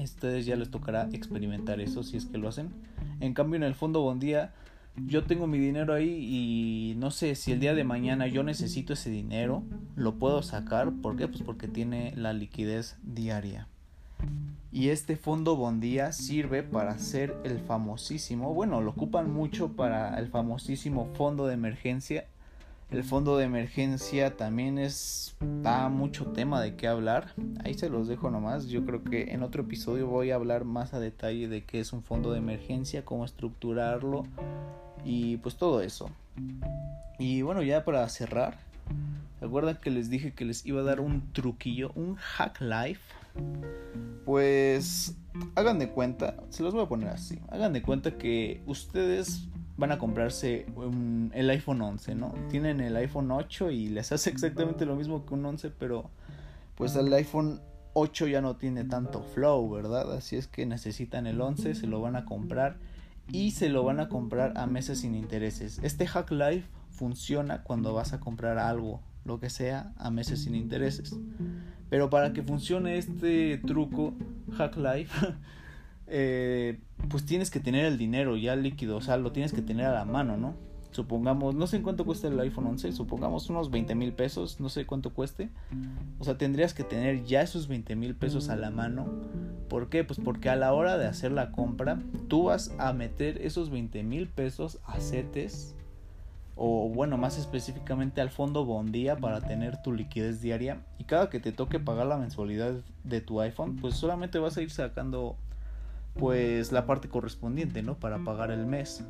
Ustedes 0.06 0.46
ya 0.46 0.56
les 0.56 0.72
tocará 0.72 1.10
experimentar 1.12 1.80
eso 1.80 2.04
si 2.04 2.18
es 2.18 2.26
que 2.26 2.38
lo 2.38 2.48
hacen. 2.48 2.70
En 3.20 3.34
cambio, 3.34 3.58
en 3.58 3.64
el 3.64 3.76
fondo 3.76 4.02
Bondía, 4.02 4.54
yo 4.96 5.26
tengo 5.26 5.48
mi 5.48 5.60
dinero 5.60 5.94
ahí 5.94 6.10
y 6.10 6.96
no 6.96 7.12
sé 7.12 7.36
si 7.36 7.52
el 7.52 7.60
día 7.60 7.74
de 7.74 7.84
mañana 7.84 8.28
yo 8.28 8.44
necesito 8.44 8.94
ese 8.94 9.10
dinero, 9.10 9.64
lo 9.96 10.16
puedo 10.16 10.42
sacar. 10.42 10.92
¿Por 10.92 11.18
qué? 11.18 11.28
Pues 11.28 11.44
porque 11.44 11.68
tiene 11.68 12.14
la 12.16 12.34
liquidez 12.34 12.98
diaria. 13.04 13.68
Y 14.72 14.90
este 14.90 15.16
fondo 15.16 15.56
Bondía 15.56 16.12
sirve 16.12 16.64
para 16.64 16.92
hacer 16.92 17.36
el 17.44 17.60
famosísimo, 17.60 18.54
bueno, 18.54 18.82
lo 18.82 18.92
ocupan 18.92 19.32
mucho 19.32 19.74
para 19.74 20.18
el 20.20 20.28
famosísimo 20.28 21.10
fondo 21.16 21.48
de 21.48 21.54
emergencia 21.54 22.26
el 22.92 23.04
fondo 23.04 23.38
de 23.38 23.46
emergencia 23.46 24.38
también 24.38 24.78
es 24.78 25.36
da 25.62 25.90
mucho 25.90 26.28
tema 26.28 26.62
de 26.62 26.76
qué 26.76 26.88
hablar. 26.88 27.34
Ahí 27.64 27.74
se 27.74 27.90
los 27.90 28.08
dejo 28.08 28.30
nomás. 28.30 28.68
Yo 28.68 28.86
creo 28.86 29.04
que 29.04 29.34
en 29.34 29.44
otro 29.44 29.64
episodio 29.64 30.08
voy 30.08 30.32
a 30.32 30.36
hablar 30.36 30.66
más 30.66 30.94
a 30.94 31.00
detalle 31.00 31.48
de 31.48 31.64
qué 31.64 31.80
es 31.80 31.94
un 31.94 32.04
fondo 32.04 32.32
de 32.32 32.40
emergencia, 32.40 33.04
cómo 33.04 33.26
estructurarlo 33.26 34.24
y 35.04 35.38
pues 35.38 35.56
todo 35.56 35.82
eso. 35.82 36.10
Y 37.18 37.42
bueno, 37.42 37.64
ya 37.64 37.84
para 37.86 38.08
cerrar, 38.10 38.58
recuerdan 39.42 39.78
que 39.82 39.90
les 39.90 40.10
dije 40.10 40.34
que 40.34 40.46
les 40.46 40.66
iba 40.66 40.82
a 40.82 40.84
dar 40.84 41.00
un 41.00 41.34
truquillo, 41.34 41.92
un 41.96 42.16
hack 42.16 42.62
life. 42.62 43.02
Pues 44.26 45.18
hagan 45.56 45.80
de 45.80 45.90
cuenta, 45.90 46.36
se 46.50 46.64
los 46.64 46.74
voy 46.74 46.84
a 46.84 46.90
poner 46.90 47.10
así. 47.10 47.40
Hagan 47.50 47.74
de 47.74 47.82
cuenta 47.82 48.18
que 48.18 48.62
ustedes 48.66 49.48
van 49.78 49.92
a 49.92 49.98
comprarse 49.98 50.66
el 51.34 51.50
iPhone 51.50 51.82
11, 51.82 52.16
¿no? 52.16 52.34
Tienen 52.50 52.80
el 52.80 52.96
iPhone 52.96 53.32
8 53.32 53.72
y 53.72 53.90
les 53.90 54.12
hace 54.12 54.30
exactamente 54.30 54.86
lo 54.86 54.96
mismo 54.96 55.26
que 55.26 55.34
un 55.34 55.46
11, 55.46 55.72
pero 55.72 56.10
pues 56.76 56.96
el 56.96 57.14
iPhone 57.14 57.62
8 57.94 58.28
ya 58.28 58.42
no 58.42 58.56
tiene 58.56 58.84
tanto 58.84 59.24
flow, 59.24 59.70
¿verdad? 59.70 60.14
Así 60.14 60.36
es 60.36 60.48
que 60.48 60.66
necesitan 60.66 61.28
el 61.28 61.42
11, 61.42 61.76
se 61.76 61.88
lo 61.88 62.02
van 62.02 62.16
a 62.16 62.26
comprar 62.26 62.78
y 63.32 63.52
se 63.52 63.70
lo 63.70 63.84
van 63.84 64.00
a 64.00 64.10
comprar 64.10 64.54
a 64.58 64.66
meses 64.68 65.00
sin 65.00 65.16
intereses. 65.16 65.80
Este 65.84 66.08
Hack 66.08 66.32
Life 66.32 66.70
funciona 66.92 67.64
cuando 67.64 67.94
vas 67.94 68.14
a 68.14 68.20
comprar 68.20 68.58
algo, 68.58 69.02
lo 69.24 69.40
que 69.40 69.50
sea, 69.50 69.94
a 69.98 70.12
meses 70.12 70.44
sin 70.44 70.56
intereses. 70.56 71.16
Pero 71.90 72.10
para 72.10 72.34
que 72.34 72.44
funcione 72.44 72.98
este 72.98 73.58
truco 73.58 74.14
Hack 74.58 74.78
Life, 74.78 75.28
eh, 76.08 76.80
pues 77.10 77.26
tienes 77.26 77.52
que 77.52 77.60
tener 77.60 77.86
el 77.86 77.98
dinero 77.98 78.38
ya 78.38 78.56
líquido, 78.56 78.98
o 78.98 79.02
sea, 79.02 79.18
lo 79.18 79.32
tienes 79.32 79.54
que 79.54 79.62
tener 79.62 79.86
a 79.86 79.94
la 79.94 80.06
mano, 80.06 80.38
¿no? 80.38 80.56
supongamos, 80.96 81.54
no 81.56 81.68
sé 81.68 81.82
cuánto 81.82 82.06
cuesta 82.06 82.30
el 82.30 82.40
iPhone 82.40 82.68
11, 82.68 82.94
supongamos 82.94 83.50
unos 83.50 83.70
20 83.70 83.96
mil 83.96 84.14
pesos, 84.14 84.62
no 84.62 84.70
sé 84.70 84.86
cuánto 84.86 85.14
cueste. 85.14 85.50
O 86.20 86.24
sea, 86.24 86.38
tendrías 86.38 86.74
que 86.74 86.86
tener 86.86 87.26
ya 87.26 87.42
esos 87.42 87.68
20 87.68 87.96
mil 87.98 88.16
pesos 88.16 88.48
a 88.48 88.56
la 88.56 88.72
mano. 88.72 89.06
¿Por 89.68 89.90
qué? 89.90 90.06
Pues 90.06 90.20
porque 90.24 90.50
a 90.50 90.56
la 90.56 90.74
hora 90.74 90.98
de 90.98 91.06
hacer 91.06 91.34
la 91.34 91.52
compra, 91.52 92.00
tú 92.30 92.44
vas 92.44 92.74
a 92.80 92.94
meter 92.94 93.42
esos 93.42 93.70
20 93.70 94.04
mil 94.04 94.30
pesos 94.30 94.80
a 94.86 95.00
CETES 95.02 95.76
o 96.56 96.88
bueno, 96.88 97.18
más 97.18 97.38
específicamente 97.38 98.22
al 98.22 98.30
fondo 98.30 98.64
Bondía 98.64 99.18
para 99.18 99.42
tener 99.42 99.82
tu 99.82 99.92
liquidez 99.92 100.40
diaria 100.40 100.86
y 100.98 101.04
cada 101.04 101.30
que 101.30 101.42
te 101.42 101.52
toque 101.52 101.82
pagar 101.82 102.08
la 102.08 102.18
mensualidad 102.18 102.76
de 103.04 103.20
tu 103.20 103.42
iPhone, 103.42 103.76
pues 103.76 103.96
solamente 103.96 104.40
vas 104.40 104.56
a 104.56 104.62
ir 104.62 104.72
sacando 104.72 105.36
pues 106.18 106.72
la 106.72 106.86
parte 106.86 107.10
correspondiente, 107.10 107.84
¿no? 107.84 107.96
Para 107.96 108.24
pagar 108.24 108.52
el 108.52 108.66
mes. 108.66 109.04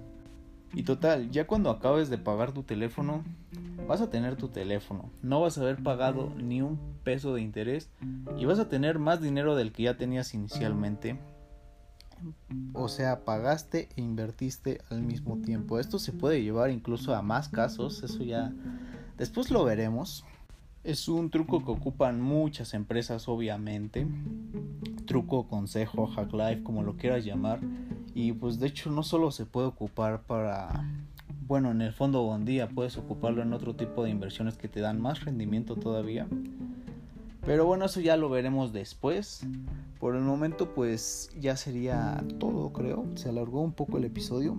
Y 0.74 0.84
total, 0.84 1.32
ya 1.32 1.48
cuando 1.48 1.70
acabes 1.70 2.10
de 2.10 2.18
pagar 2.18 2.52
tu 2.52 2.64
teléfono, 2.64 3.24
vas 3.88 4.02
a 4.02 4.10
tener 4.10 4.36
tu 4.36 4.50
teléfono, 4.50 5.10
no 5.22 5.40
vas 5.40 5.58
a 5.58 5.62
haber 5.62 5.82
pagado 5.82 6.34
ni 6.36 6.62
un 6.62 6.78
peso 7.04 7.34
de 7.34 7.42
interés 7.42 7.90
y 8.38 8.46
vas 8.46 8.60
a 8.60 8.68
tener 8.68 9.00
más 9.00 9.22
dinero 9.22 9.56
del 9.56 9.72
que 9.72 9.84
ya 9.84 9.98
tenías 9.98 10.34
inicialmente. 10.34 11.18
O 12.74 12.88
sea, 12.88 13.24
pagaste 13.24 13.90
e 13.96 14.02
invertiste 14.02 14.82
al 14.90 15.02
mismo 15.02 15.38
tiempo. 15.38 15.80
Esto 15.80 16.00
se 16.00 16.12
puede 16.12 16.42
llevar 16.42 16.72
incluso 16.72 17.14
a 17.14 17.22
más 17.22 17.50
casos, 17.50 18.04
eso 18.04 18.24
ya 18.24 18.52
después 19.18 19.52
lo 19.52 19.64
veremos. 19.64 20.26
Es 20.86 21.08
un 21.08 21.32
truco 21.32 21.65
que 21.65 21.72
ocupan 21.72 22.22
muchas 22.22 22.75
empresas, 22.75 23.27
obviamente. 23.27 24.06
Truco, 25.08 25.48
consejo, 25.48 26.06
hack 26.06 26.32
life, 26.32 26.62
como 26.62 26.84
lo 26.84 26.96
quieras 26.96 27.25
llamar. 27.25 27.60
Y 28.13 28.34
pues 28.34 28.60
de 28.60 28.68
hecho 28.68 28.92
no 28.92 29.01
solo 29.01 29.32
se 29.32 29.48
puede 29.48 29.65
ocupar 29.65 30.22
para, 30.22 30.88
bueno, 31.48 31.72
en 31.72 31.82
el 31.82 31.92
fondo 31.92 32.22
Bondía, 32.22 32.70
puedes 32.70 32.98
ocuparlo 32.98 33.42
en 33.42 33.54
otro 33.54 33.75
tipo 33.75 34.04
de 34.04 34.12
inversiones 34.12 34.58
que 34.58 34.68
te 34.68 34.80
dan 34.80 35.01
más 35.01 35.25
rendimiento 35.25 35.75
todavía. 35.75 36.27
Pero 37.44 37.65
bueno, 37.65 37.86
eso 37.86 38.00
ya 38.00 38.15
lo 38.15 38.30
veremos 38.30 38.72
después. 38.72 39.42
Por 40.00 40.15
el 40.15 40.22
momento 40.22 40.75
pues 40.75 41.32
ya 41.39 41.58
sería 41.58 42.24
todo, 42.38 42.72
creo. 42.74 43.06
Se 43.15 43.30
alargó 43.30 43.62
un 43.62 43.74
poco 43.74 43.98
el 43.98 44.04
episodio. 44.04 44.56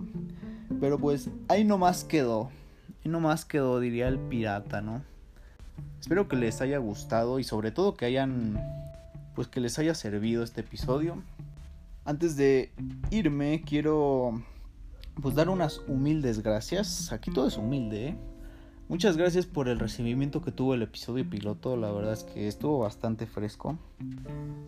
Pero 0.81 0.99
pues 0.99 1.29
ahí 1.47 1.63
nomás 1.63 2.03
quedó. 2.03 2.49
Ahí 3.05 3.09
nomás 3.09 3.45
quedó, 3.45 3.79
diría 3.79 4.09
el 4.09 4.19
pirata, 4.19 4.81
¿no? 4.81 5.03
Espero 5.99 6.27
que 6.27 6.35
les 6.35 6.61
haya 6.61 6.77
gustado 6.77 7.39
y 7.39 7.43
sobre 7.43 7.71
todo 7.71 7.95
que 7.95 8.05
hayan 8.05 8.59
pues 9.35 9.47
que 9.47 9.59
les 9.59 9.77
haya 9.77 9.93
servido 9.93 10.43
este 10.43 10.61
episodio. 10.61 11.21
Antes 12.05 12.35
de 12.37 12.71
irme, 13.11 13.61
quiero 13.65 14.41
pues 15.21 15.35
dar 15.35 15.49
unas 15.49 15.81
humildes 15.87 16.41
gracias. 16.41 17.11
Aquí 17.11 17.31
todo 17.31 17.47
es 17.47 17.57
humilde, 17.57 18.07
¿eh? 18.09 18.17
Muchas 18.89 19.17
gracias 19.17 19.45
por 19.45 19.67
el 19.67 19.79
recibimiento 19.79 20.41
que 20.41 20.53
tuvo 20.53 20.73
el 20.73 20.81
episodio 20.81 21.29
piloto. 21.29 21.75
La 21.75 21.91
verdad 21.91 22.13
es 22.13 22.23
que 22.23 22.47
estuvo 22.47 22.79
bastante 22.79 23.27
fresco. 23.27 23.77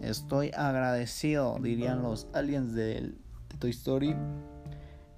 Estoy 0.02 0.52
agradecido, 0.54 1.58
dirían 1.62 2.04
los 2.04 2.28
aliens 2.34 2.74
de 2.74 3.14
Toy 3.60 3.70
Story. 3.70 4.16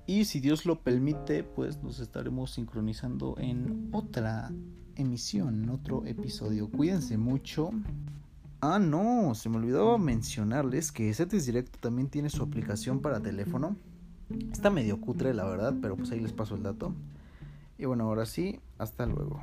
Y 0.05 0.25
si 0.25 0.39
Dios 0.39 0.67
lo 0.67 0.81
permite, 0.81 1.43
pues 1.43 1.81
nos 1.81 2.00
estaremos 2.00 2.51
sincronizando 2.51 3.36
en 3.39 3.89
otra 3.91 4.51
emisión, 5.01 5.63
en 5.63 5.70
otro 5.70 6.05
episodio. 6.05 6.70
Cuídense 6.70 7.17
mucho. 7.17 7.72
Ah, 8.62 8.79
no, 8.79 9.34
se 9.34 9.50
me 9.50 9.58
olvidaba 9.58 9.98
mencionarles 9.98 10.91
que 10.91 11.13
CETES 11.13 11.46
Directo 11.46 11.79
también 11.79 12.10
tiene 12.10 12.29
su 12.29 12.43
aplicación 12.43 13.01
para 13.01 13.20
teléfono. 13.20 13.75
Está 14.51 14.70
medio 14.70 15.01
cutre, 15.01 15.34
la 15.34 15.46
verdad, 15.46 15.75
pero 15.81 15.98
pues 15.98 16.12
ahí 16.12 16.20
les 16.20 16.31
paso 16.31 16.55
el 16.55 16.63
dato. 16.63 16.93
Y 17.77 17.86
bueno, 17.86 18.03
ahora 18.05 18.25
sí, 18.25 18.60
hasta 18.77 19.05
luego. 19.05 19.41